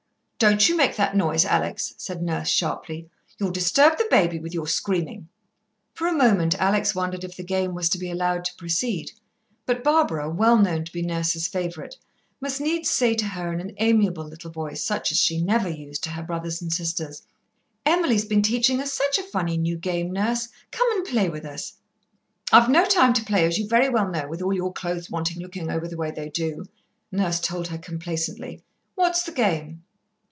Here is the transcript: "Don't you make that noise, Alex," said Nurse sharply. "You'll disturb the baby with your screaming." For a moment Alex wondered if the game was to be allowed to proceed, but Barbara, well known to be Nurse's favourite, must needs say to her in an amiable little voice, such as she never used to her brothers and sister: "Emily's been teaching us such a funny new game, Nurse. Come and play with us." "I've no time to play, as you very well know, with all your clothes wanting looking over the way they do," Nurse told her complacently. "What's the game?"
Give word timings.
"Don't 0.49 0.67
you 0.67 0.75
make 0.75 0.95
that 0.95 1.15
noise, 1.15 1.45
Alex," 1.45 1.93
said 1.97 2.19
Nurse 2.23 2.49
sharply. 2.49 3.07
"You'll 3.37 3.51
disturb 3.51 3.99
the 3.99 4.07
baby 4.09 4.39
with 4.39 4.55
your 4.55 4.65
screaming." 4.65 5.29
For 5.93 6.07
a 6.07 6.13
moment 6.17 6.59
Alex 6.59 6.95
wondered 6.95 7.23
if 7.23 7.37
the 7.37 7.43
game 7.43 7.75
was 7.75 7.89
to 7.89 7.99
be 7.99 8.09
allowed 8.09 8.45
to 8.45 8.55
proceed, 8.55 9.11
but 9.67 9.83
Barbara, 9.83 10.31
well 10.31 10.57
known 10.57 10.83
to 10.83 10.91
be 10.91 11.03
Nurse's 11.03 11.47
favourite, 11.47 11.95
must 12.39 12.59
needs 12.59 12.89
say 12.89 13.13
to 13.13 13.25
her 13.27 13.53
in 13.53 13.59
an 13.61 13.75
amiable 13.77 14.25
little 14.25 14.49
voice, 14.49 14.83
such 14.83 15.11
as 15.11 15.19
she 15.19 15.39
never 15.43 15.69
used 15.69 16.03
to 16.05 16.09
her 16.09 16.23
brothers 16.23 16.59
and 16.59 16.73
sister: 16.73 17.13
"Emily's 17.85 18.25
been 18.25 18.41
teaching 18.41 18.81
us 18.81 18.91
such 18.91 19.19
a 19.19 19.23
funny 19.29 19.59
new 19.59 19.77
game, 19.77 20.11
Nurse. 20.11 20.47
Come 20.71 20.91
and 20.93 21.05
play 21.05 21.29
with 21.29 21.45
us." 21.45 21.73
"I've 22.51 22.67
no 22.67 22.85
time 22.85 23.13
to 23.13 23.23
play, 23.25 23.45
as 23.45 23.59
you 23.59 23.67
very 23.67 23.89
well 23.89 24.09
know, 24.09 24.27
with 24.27 24.41
all 24.41 24.53
your 24.53 24.73
clothes 24.73 25.07
wanting 25.07 25.39
looking 25.39 25.69
over 25.69 25.87
the 25.87 25.97
way 25.97 26.09
they 26.09 26.29
do," 26.29 26.65
Nurse 27.11 27.39
told 27.39 27.67
her 27.67 27.77
complacently. 27.77 28.63
"What's 28.95 29.21
the 29.21 29.31
game?" 29.33 29.83